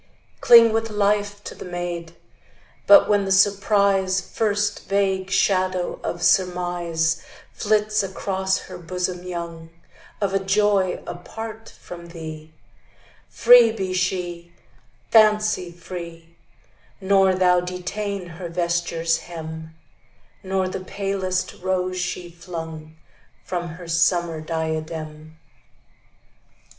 Cling 0.39 0.73
with 0.73 0.89
life 0.89 1.43
to 1.43 1.53
the 1.53 1.63
maid; 1.63 2.15
But 2.87 3.07
when 3.07 3.23
the 3.23 3.31
surprise, 3.31 4.19
First 4.19 4.87
vague 4.87 5.29
shadow 5.29 5.99
of 6.03 6.23
surmise 6.23 7.21
Flits 7.53 8.01
across 8.01 8.61
her 8.61 8.79
bosom 8.79 9.21
young, 9.23 9.69
Of 10.19 10.33
a 10.33 10.39
joy 10.43 11.03
apart 11.05 11.69
from 11.79 12.07
thee, 12.07 12.51
Free 13.29 13.71
be 13.71 13.93
she, 13.93 14.51
fancy 15.11 15.71
free; 15.71 16.35
Nor 16.99 17.35
thou 17.35 17.59
detain 17.59 18.25
her 18.25 18.49
vesture's 18.49 19.19
hem, 19.19 19.75
Nor 20.41 20.67
the 20.67 20.79
palest 20.83 21.53
rose 21.61 21.99
she 21.99 22.27
flung 22.31 22.97
From 23.45 23.67
her 23.67 23.87
summer 23.87 24.41
diadem. 24.41 25.37